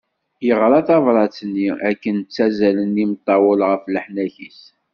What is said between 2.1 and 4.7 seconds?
ttazzalen imeṭṭawen ɣef leḥnak-is.